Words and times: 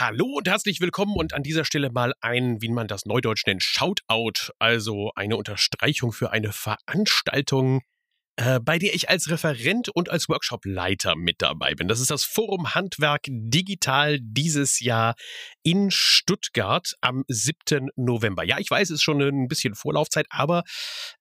Hallo 0.00 0.26
und 0.26 0.46
herzlich 0.46 0.80
willkommen 0.80 1.16
und 1.16 1.34
an 1.34 1.42
dieser 1.42 1.64
Stelle 1.64 1.90
mal 1.90 2.14
ein, 2.20 2.62
wie 2.62 2.68
man 2.68 2.86
das 2.86 3.04
neudeutsch 3.04 3.44
nennt, 3.48 3.64
Shoutout, 3.64 4.52
also 4.60 5.10
eine 5.16 5.36
Unterstreichung 5.36 6.12
für 6.12 6.30
eine 6.30 6.52
Veranstaltung, 6.52 7.80
äh, 8.36 8.60
bei 8.60 8.78
der 8.78 8.94
ich 8.94 9.08
als 9.08 9.28
Referent 9.28 9.88
und 9.88 10.08
als 10.08 10.28
Workshopleiter 10.28 11.16
mit 11.16 11.42
dabei 11.42 11.74
bin. 11.74 11.88
Das 11.88 11.98
ist 11.98 12.12
das 12.12 12.22
Forum 12.22 12.76
Handwerk 12.76 13.22
Digital 13.28 14.20
dieses 14.22 14.78
Jahr 14.78 15.16
in 15.64 15.90
Stuttgart 15.90 16.94
am 17.00 17.24
7. 17.26 17.88
November. 17.96 18.44
Ja, 18.44 18.60
ich 18.60 18.70
weiß, 18.70 18.90
es 18.90 18.98
ist 18.98 19.02
schon 19.02 19.20
ein 19.20 19.48
bisschen 19.48 19.74
Vorlaufzeit, 19.74 20.26
aber 20.30 20.62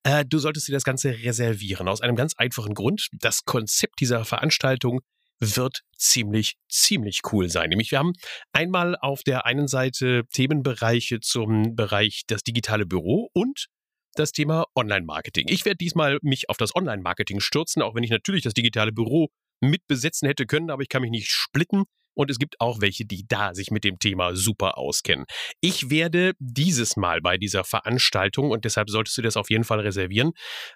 äh, 0.04 0.24
du 0.24 0.38
solltest 0.38 0.68
dir 0.68 0.74
das 0.74 0.84
Ganze 0.84 1.18
reservieren. 1.24 1.88
Aus 1.88 2.02
einem 2.02 2.16
ganz 2.16 2.36
einfachen 2.38 2.76
Grund. 2.76 3.08
Das 3.12 3.44
Konzept 3.44 4.02
dieser 4.02 4.24
Veranstaltung 4.24 5.02
wird 5.40 5.82
ziemlich, 5.96 6.56
ziemlich 6.70 7.22
cool 7.32 7.50
sein. 7.50 7.70
Nämlich 7.70 7.92
wir 7.92 8.00
haben 8.00 8.14
einmal 8.52 8.96
auf 8.96 9.24
der 9.24 9.46
einen 9.46 9.68
Seite 9.68 10.24
Themenbereiche 10.34 11.20
zum 11.20 11.76
Bereich 11.76 12.24
das 12.28 12.44
digitale 12.44 12.86
Büro 12.86 13.30
und 13.34 13.68
das 14.16 14.32
Thema 14.32 14.66
Online-Marketing. 14.76 15.48
Ich 15.48 15.66
werde 15.66 15.78
diesmal 15.78 16.18
mich 16.22 16.50
auf 16.50 16.58
das 16.58 16.76
Online-Marketing 16.76 17.40
stürzen, 17.40 17.82
auch 17.82 17.94
wenn 17.96 18.04
ich 18.04 18.10
natürlich 18.10 18.44
das 18.44 18.54
digitale 18.54 18.92
Büro 18.92 19.30
mit 19.62 19.86
besetzen 19.88 20.28
hätte 20.28 20.46
können, 20.46 20.70
aber 20.70 20.82
ich 20.82 20.90
kann 20.90 21.02
mich 21.02 21.12
nicht 21.12 21.30
splitten 21.30 21.86
und 22.18 22.32
es 22.32 22.40
gibt 22.40 22.60
auch 22.60 22.82
welche, 22.82 23.06
die 23.06 23.26
da 23.28 23.54
sich 23.54 23.72
mit 23.72 23.84
dem 23.84 24.00
Thema 24.00 24.36
super 24.36 24.78
auskennen. 24.78 25.26
Ich 25.62 25.90
werde 25.90 26.34
dieses 26.40 26.98
Mal 26.98 27.22
bei 27.22 27.38
dieser 27.38 27.64
Veranstaltung, 27.64 28.52
und 28.52 28.66
deshalb 28.66 28.90
solltest 28.90 29.18
du 29.18 29.22
das 29.22 29.38
auf 29.38 29.50
jeden 29.50 29.64
Fall 29.64 29.80
reservieren, 29.80 30.32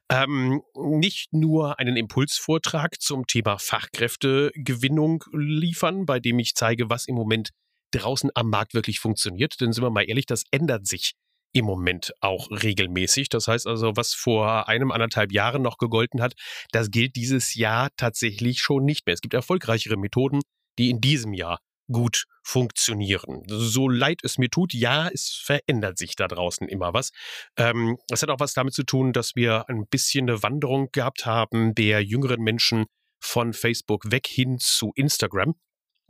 ähm, 0.09 0.62
nicht 0.76 1.34
nur 1.34 1.80
einen 1.80 1.98
Impulsvortrag 1.98 3.02
zum 3.02 3.26
Thema 3.26 3.58
Fachkräftegewinnung 3.58 5.23
liefern, 5.34 6.05
bei 6.05 6.20
dem 6.20 6.40
ich 6.40 6.54
zeige, 6.54 6.90
was 6.90 7.08
im 7.08 7.16
Moment 7.16 7.49
draußen 7.91 8.30
am 8.35 8.49
Markt 8.49 8.73
wirklich 8.73 8.99
funktioniert. 8.99 9.60
Denn 9.60 9.73
sind 9.73 9.84
wir 9.84 9.90
mal 9.90 10.08
ehrlich, 10.08 10.26
das 10.27 10.44
ändert 10.52 10.87
sich 10.87 11.13
im 11.54 11.65
Moment 11.65 12.13
auch 12.21 12.49
regelmäßig. 12.49 13.30
Das 13.30 13.48
heißt 13.48 13.68
also, 13.68 13.96
was 13.96 14.13
vor 14.13 14.70
einem, 14.70 14.91
anderthalb 14.91 15.32
Jahren 15.32 15.62
noch 15.62 15.77
gegolten 15.77 16.21
hat, 16.21 16.34
das 16.71 16.91
gilt 16.91 17.15
dieses 17.15 17.55
Jahr 17.55 17.90
tatsächlich 17.98 18.60
schon 18.60 18.85
nicht 18.85 19.05
mehr. 19.05 19.13
Es 19.13 19.21
gibt 19.21 19.34
erfolgreichere 19.34 19.98
Methoden, 19.98 20.41
die 20.82 20.90
in 20.90 20.99
diesem 20.99 21.34
Jahr 21.34 21.60
gut 21.91 22.26
funktionieren. 22.43 23.43
So 23.48 23.87
leid 23.87 24.21
es 24.24 24.37
mir 24.37 24.49
tut, 24.49 24.74
ja, 24.74 25.10
es 25.10 25.29
verändert 25.29 25.98
sich 25.98 26.15
da 26.15 26.27
draußen 26.27 26.68
immer 26.68 26.93
was. 26.93 27.12
Ähm, 27.57 27.98
das 28.07 28.21
hat 28.21 28.29
auch 28.29 28.40
was 28.40 28.54
damit 28.54 28.74
zu 28.74 28.84
tun, 28.84 29.13
dass 29.13 29.35
wir 29.35 29.70
ein 29.70 29.85
bisschen 29.87 30.29
eine 30.29 30.41
Wanderung 30.41 30.90
gehabt 30.91 31.26
haben 31.26 31.76
der 31.76 32.04
jüngeren 32.04 32.41
Menschen 32.41 32.85
von 33.20 33.54
Facebook 33.54 34.12
weg 34.12 34.26
hin 34.27 34.57
zu 34.57 34.91
Instagram. 34.96 35.54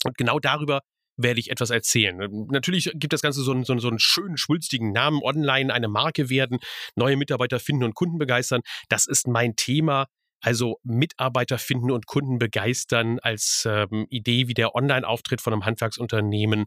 Und 0.05 0.17
genau 0.17 0.39
darüber 0.39 0.81
werde 1.17 1.39
ich 1.39 1.51
etwas 1.51 1.69
erzählen. 1.69 2.17
Natürlich 2.49 2.91
gibt 2.95 3.13
das 3.13 3.21
Ganze 3.21 3.41
so 3.41 3.51
einen, 3.51 3.65
so, 3.65 3.73
einen, 3.73 3.79
so 3.81 3.89
einen 3.89 3.99
schönen, 3.99 4.37
schwulstigen 4.37 4.91
Namen, 4.91 5.21
online 5.21 5.73
eine 5.73 5.89
Marke 5.89 6.29
werden, 6.29 6.59
neue 6.95 7.17
Mitarbeiter 7.17 7.59
finden 7.59 7.83
und 7.83 7.95
Kunden 7.95 8.17
begeistern. 8.17 8.61
Das 8.89 9.07
ist 9.07 9.27
mein 9.27 9.55
Thema. 9.55 10.07
Also 10.41 10.77
Mitarbeiter 10.83 11.57
finden 11.57 11.91
und 11.91 12.07
Kunden 12.07 12.39
begeistern 12.39 13.19
als 13.19 13.67
ähm, 13.69 14.07
Idee, 14.09 14.47
wie 14.47 14.53
der 14.53 14.75
Online-Auftritt 14.75 15.41
von 15.41 15.53
einem 15.53 15.65
Handwerksunternehmen 15.65 16.65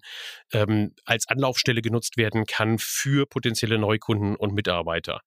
ähm, 0.52 0.94
als 1.04 1.28
Anlaufstelle 1.28 1.82
genutzt 1.82 2.16
werden 2.16 2.46
kann 2.46 2.78
für 2.78 3.26
potenzielle 3.26 3.78
Neukunden 3.78 4.36
und 4.36 4.54
Mitarbeiter. 4.54 5.20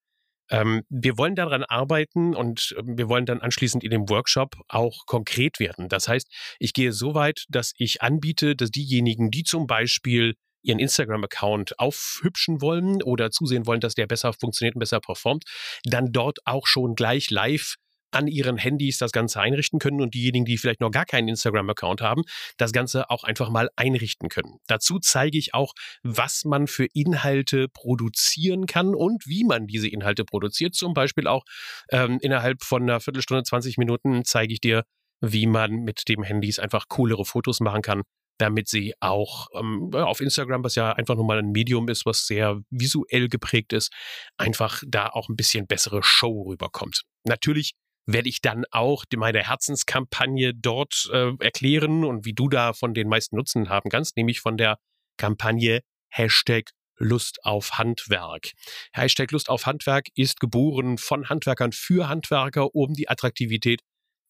Ähm, 0.49 0.83
wir 0.89 1.17
wollen 1.17 1.35
daran 1.35 1.63
arbeiten 1.63 2.35
und 2.35 2.73
ähm, 2.77 2.97
wir 2.97 3.09
wollen 3.09 3.25
dann 3.25 3.41
anschließend 3.41 3.83
in 3.83 3.91
dem 3.91 4.09
Workshop 4.09 4.55
auch 4.67 5.05
konkret 5.05 5.59
werden. 5.59 5.89
Das 5.89 6.07
heißt, 6.07 6.27
ich 6.59 6.73
gehe 6.73 6.93
so 6.93 7.13
weit, 7.13 7.45
dass 7.49 7.73
ich 7.77 8.01
anbiete, 8.01 8.55
dass 8.55 8.71
diejenigen, 8.71 9.29
die 9.29 9.43
zum 9.43 9.67
Beispiel 9.67 10.35
ihren 10.63 10.79
Instagram-Account 10.79 11.79
aufhübschen 11.79 12.61
wollen 12.61 13.01
oder 13.03 13.31
zusehen 13.31 13.65
wollen, 13.67 13.79
dass 13.79 13.95
der 13.95 14.07
besser 14.07 14.33
funktioniert 14.33 14.75
und 14.75 14.79
besser 14.79 14.99
performt, 14.99 15.43
dann 15.83 16.11
dort 16.11 16.39
auch 16.45 16.67
schon 16.67 16.95
gleich 16.95 17.29
live 17.29 17.75
an 18.11 18.27
ihren 18.27 18.57
Handys 18.57 18.97
das 18.97 19.11
Ganze 19.11 19.39
einrichten 19.39 19.79
können 19.79 20.01
und 20.01 20.13
diejenigen, 20.13 20.45
die 20.45 20.57
vielleicht 20.57 20.81
noch 20.81 20.91
gar 20.91 21.05
keinen 21.05 21.27
Instagram-Account 21.27 22.01
haben, 22.01 22.23
das 22.57 22.71
Ganze 22.71 23.09
auch 23.09 23.23
einfach 23.23 23.49
mal 23.49 23.69
einrichten 23.75 24.29
können. 24.29 24.57
Dazu 24.67 24.99
zeige 24.99 25.37
ich 25.37 25.53
auch, 25.53 25.73
was 26.03 26.45
man 26.45 26.67
für 26.67 26.87
Inhalte 26.93 27.67
produzieren 27.69 28.65
kann 28.65 28.95
und 28.95 29.25
wie 29.27 29.43
man 29.43 29.67
diese 29.67 29.87
Inhalte 29.87 30.25
produziert. 30.25 30.75
Zum 30.75 30.93
Beispiel 30.93 31.27
auch 31.27 31.43
ähm, 31.91 32.19
innerhalb 32.21 32.63
von 32.63 32.83
einer 32.83 32.99
Viertelstunde, 32.99 33.43
20 33.43 33.77
Minuten 33.77 34.23
zeige 34.25 34.53
ich 34.53 34.61
dir, 34.61 34.83
wie 35.21 35.47
man 35.47 35.71
mit 35.83 36.07
dem 36.07 36.23
Handys 36.23 36.59
einfach 36.59 36.85
coolere 36.89 37.25
Fotos 37.25 37.59
machen 37.59 37.81
kann, 37.81 38.03
damit 38.37 38.67
sie 38.67 38.93
auch 38.99 39.47
ähm, 39.55 39.89
auf 39.93 40.21
Instagram, 40.21 40.63
was 40.63 40.75
ja 40.75 40.93
einfach 40.93 41.15
nur 41.15 41.25
mal 41.25 41.39
ein 41.39 41.51
Medium 41.51 41.89
ist, 41.89 42.05
was 42.05 42.27
sehr 42.27 42.61
visuell 42.69 43.27
geprägt 43.29 43.73
ist, 43.73 43.91
einfach 44.37 44.83
da 44.85 45.07
auch 45.07 45.29
ein 45.29 45.35
bisschen 45.35 45.67
bessere 45.67 46.03
Show 46.03 46.43
rüberkommt. 46.43 47.03
Natürlich 47.25 47.73
werde 48.07 48.29
ich 48.29 48.41
dann 48.41 48.65
auch 48.71 49.03
meine 49.15 49.47
Herzenskampagne 49.47 50.53
dort 50.55 51.09
äh, 51.11 51.33
erklären 51.39 52.03
und 52.03 52.25
wie 52.25 52.33
du 52.33 52.49
da 52.49 52.73
von 52.73 52.93
den 52.93 53.09
meisten 53.09 53.35
Nutzen 53.35 53.69
haben 53.69 53.89
kannst, 53.89 54.17
nämlich 54.17 54.39
von 54.39 54.57
der 54.57 54.79
Kampagne 55.17 55.81
Hashtag 56.09 56.71
Lust 56.97 57.43
auf 57.43 57.77
Handwerk. 57.77 58.53
Hashtag 58.93 59.31
Lust 59.31 59.49
auf 59.49 59.65
Handwerk 59.65 60.07
ist 60.15 60.39
geboren 60.39 60.97
von 60.97 61.29
Handwerkern 61.29 61.71
für 61.71 62.09
Handwerker, 62.09 62.73
um 62.73 62.93
die 62.93 63.09
Attraktivität 63.09 63.81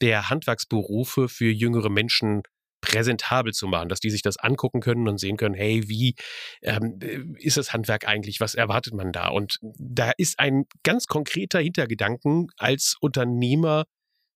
der 0.02 0.30
Handwerksberufe 0.30 1.30
für 1.30 1.50
jüngere 1.50 1.90
Menschen 1.90 2.44
präsentabel 2.82 3.54
zu 3.54 3.68
machen, 3.68 3.90
dass 3.90 4.00
die 4.00 4.10
sich 4.10 4.22
das 4.22 4.38
angucken 4.38 4.82
können 4.82 5.08
und 5.08 5.20
sehen 5.20 5.38
können, 5.38 5.56
hey, 5.56 5.88
wie 5.88 6.16
ähm, 6.62 7.36
ist 7.40 7.58
das 7.58 7.74
Handwerk 7.74 8.08
eigentlich, 8.08 8.40
was 8.40 8.56
erwartet 8.56 8.94
man 8.94 9.12
da? 9.12 9.30
Und 9.30 9.60
da 9.62 10.12
ist 10.18 10.40
ein 10.40 10.66
ganz 10.84 11.08
konkreter 11.08 11.60
Hintergedanken 11.60 12.48
als 12.58 12.96
Unternehmer, 13.00 13.86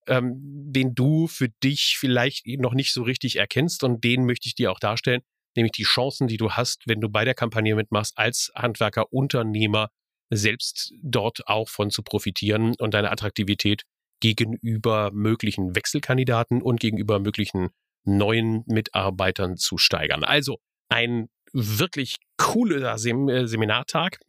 ähm, 0.07 0.34
den 0.35 0.96
du 0.96 1.28
für 1.28 1.50
dich 1.63 1.97
vielleicht 2.00 2.47
noch 2.47 2.74
nicht 2.74 2.94
so 2.94 3.03
richtig 3.03 3.38
erkennst 3.38 3.84
und 3.84 4.03
den 4.03 4.25
möchte 4.25 4.47
ich 4.47 4.56
dir 4.56 4.72
auch 4.72 4.79
darstellen, 4.79 5.22
nämlich 5.56 5.73
die 5.73 5.84
Chancen, 5.84 6.28
die 6.28 6.38
du 6.38 6.52
hast, 6.52 6.88
wenn 6.88 7.02
du 7.02 7.09
bei 7.09 7.25
der 7.25 7.35
Kampagne 7.35 7.75
mitmachst, 7.75 8.18
als 8.18 8.52
Handwerker, 8.56 9.12
Unternehmer, 9.13 9.90
selbst 10.34 10.94
dort 11.03 11.47
auch 11.47 11.69
von 11.69 11.90
zu 11.90 12.03
profitieren 12.03 12.73
und 12.79 12.94
deine 12.94 13.12
Attraktivität 13.12 13.84
gegenüber 14.22 15.12
möglichen 15.12 15.75
Wechselkandidaten 15.75 16.62
und 16.62 16.79
gegenüber 16.79 17.19
möglichen 17.19 17.69
neuen 18.03 18.63
Mitarbeitern 18.67 19.57
zu 19.57 19.78
steigern. 19.78 20.23
Also 20.23 20.59
ein 20.89 21.28
wirklich 21.53 22.17
cooler 22.38 22.97
Sem 22.97 23.29
äh, 23.29 23.47
Seminartag, 23.47 24.19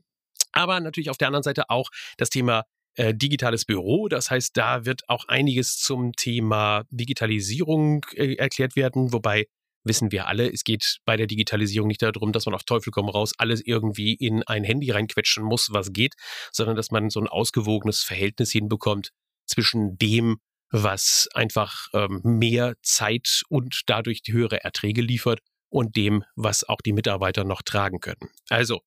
aber 0.53 0.81
natürlich 0.81 1.11
auf 1.11 1.19
der 1.19 1.29
anderen 1.29 1.43
Seite 1.43 1.71
auch 1.71 1.89
das 2.19 2.31
Thema 2.31 2.65
äh, 2.95 3.15
digitales 3.15 3.65
Büro. 3.65 4.09
Das 4.09 4.31
heißt, 4.31 4.57
da 4.57 4.85
wird 4.85 5.03
auch 5.09 5.25
einiges 5.29 5.79
zum 5.79 6.13
Thema 6.13 6.85
Digitalisierung 6.91 8.05
äh, 8.15 8.35
erklärt 8.35 8.77
werden, 8.77 9.13
wobei 9.13 9.47
wissen 9.85 10.13
wir 10.13 10.29
alle, 10.29 10.53
es 10.53 10.63
geht 10.65 10.99
bei 11.05 11.17
der 11.17 11.27
Digitalisierung 11.27 11.89
nicht 11.89 12.03
darum, 12.03 12.33
dass 12.33 12.47
man 12.47 12.55
auf 12.55 12.65
Teufel 12.65 12.91
komm 12.91 13.09
raus 13.09 13.33
alles 13.39 13.63
irgendwie 13.65 14.15
in 14.15 14.43
ein 14.45 14.65
Handy 14.65 14.91
reinquetschen 14.91 15.43
muss, 15.43 15.73
was 15.73 15.93
geht, 15.93 16.15
sondern 16.53 16.77
dass 16.77 16.91
man 16.91 17.11
so 17.11 17.21
ein 17.21 17.27
ausgewogenes 17.27 18.03
Verhältnis 18.03 18.53
hinbekommt 18.53 19.11
zwischen 19.47 19.99
dem, 19.99 20.39
was 20.73 21.29
einfach 21.35 21.89
ähm, 21.93 22.21
mehr 22.25 22.75
Zeit 22.83 23.43
und 23.49 23.83
dadurch 23.87 24.23
höhere 24.27 24.65
Erträge 24.65 25.03
liefert 25.03 25.41
und 25.69 25.97
dem, 25.97 26.25
was 26.35 26.69
auch 26.69 26.81
die 26.81 26.93
Mitarbeiter 26.93 27.45
noch 27.45 27.63
tragen 27.63 28.01
können. 28.01 28.31
Also, 28.49 28.81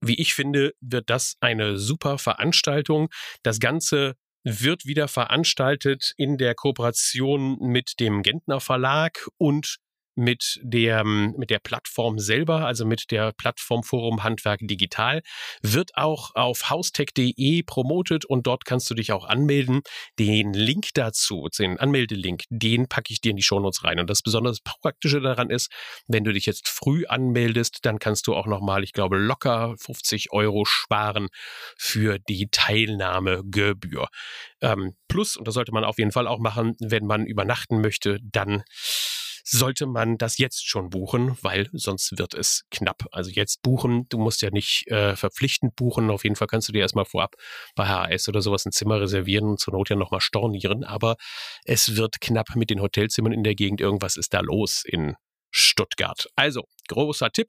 wie 0.00 0.20
ich 0.20 0.34
finde, 0.34 0.72
wird 0.80 1.10
das 1.10 1.36
eine 1.40 1.78
super 1.78 2.18
Veranstaltung. 2.18 3.08
Das 3.42 3.60
Ganze 3.60 4.14
wird 4.44 4.86
wieder 4.86 5.06
veranstaltet 5.08 6.14
in 6.16 6.38
der 6.38 6.54
Kooperation 6.54 7.58
mit 7.60 8.00
dem 8.00 8.22
Gentner 8.22 8.60
Verlag 8.60 9.28
und 9.36 9.76
mit 10.14 10.60
der, 10.62 11.04
mit 11.04 11.50
der 11.50 11.58
Plattform 11.58 12.18
selber, 12.18 12.66
also 12.66 12.84
mit 12.84 13.10
der 13.10 13.32
Plattform 13.32 13.82
Forum 13.82 14.22
Handwerk 14.22 14.60
Digital, 14.62 15.22
wird 15.62 15.96
auch 15.96 16.34
auf 16.34 16.70
haustech.de 16.70 17.62
promotet 17.62 18.24
und 18.24 18.46
dort 18.46 18.64
kannst 18.64 18.90
du 18.90 18.94
dich 18.94 19.12
auch 19.12 19.24
anmelden. 19.24 19.82
Den 20.18 20.52
Link 20.52 20.88
dazu, 20.94 21.48
den 21.58 21.78
Anmeldelink, 21.78 22.44
den 22.50 22.88
packe 22.88 23.12
ich 23.12 23.20
dir 23.20 23.30
in 23.30 23.36
die 23.36 23.42
Shownotes 23.42 23.84
rein. 23.84 24.00
Und 24.00 24.10
das 24.10 24.22
besonders 24.22 24.60
Praktische 24.60 25.20
daran 25.20 25.50
ist, 25.50 25.70
wenn 26.06 26.24
du 26.24 26.32
dich 26.32 26.46
jetzt 26.46 26.68
früh 26.68 27.06
anmeldest, 27.06 27.80
dann 27.82 27.98
kannst 27.98 28.26
du 28.26 28.34
auch 28.34 28.46
nochmal, 28.46 28.84
ich 28.84 28.92
glaube, 28.92 29.16
locker 29.16 29.74
50 29.78 30.32
Euro 30.32 30.64
sparen 30.64 31.28
für 31.76 32.18
die 32.18 32.48
Teilnahmegebühr. 32.50 34.08
Ähm, 34.60 34.94
plus, 35.08 35.36
und 35.36 35.46
das 35.46 35.54
sollte 35.54 35.72
man 35.72 35.84
auf 35.84 35.98
jeden 35.98 36.12
Fall 36.12 36.26
auch 36.26 36.38
machen, 36.38 36.76
wenn 36.80 37.06
man 37.06 37.26
übernachten 37.26 37.80
möchte, 37.80 38.18
dann 38.22 38.62
sollte 39.52 39.86
man 39.86 40.16
das 40.16 40.38
jetzt 40.38 40.66
schon 40.66 40.88
buchen, 40.88 41.36
weil 41.42 41.68
sonst 41.72 42.18
wird 42.18 42.32
es 42.32 42.64
knapp. 42.70 43.04
Also 43.12 43.30
jetzt 43.30 43.60
buchen, 43.60 44.08
du 44.08 44.16
musst 44.16 44.40
ja 44.40 44.48
nicht 44.50 44.88
äh, 44.88 45.14
verpflichtend 45.14 45.76
buchen. 45.76 46.08
Auf 46.10 46.24
jeden 46.24 46.36
Fall 46.36 46.48
kannst 46.48 46.68
du 46.68 46.72
dir 46.72 46.80
erstmal 46.80 47.04
vorab 47.04 47.34
bei 47.74 47.86
HAS 47.86 48.30
oder 48.30 48.40
sowas 48.40 48.64
ein 48.64 48.72
Zimmer 48.72 48.98
reservieren 49.00 49.46
und 49.46 49.60
zur 49.60 49.74
Not 49.74 49.90
ja 49.90 49.96
nochmal 49.96 50.22
stornieren. 50.22 50.84
Aber 50.84 51.16
es 51.64 51.96
wird 51.96 52.22
knapp 52.22 52.56
mit 52.56 52.70
den 52.70 52.80
Hotelzimmern 52.80 53.32
in 53.32 53.44
der 53.44 53.54
Gegend. 53.54 53.82
Irgendwas 53.82 54.16
ist 54.16 54.32
da 54.32 54.40
los 54.40 54.84
in 54.86 55.16
Stuttgart. 55.50 56.28
Also, 56.34 56.64
großer 56.88 57.30
Tipp. 57.30 57.48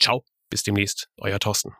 Ciao, 0.00 0.24
bis 0.48 0.62
demnächst, 0.62 1.08
euer 1.18 1.38
Thorsten. 1.38 1.74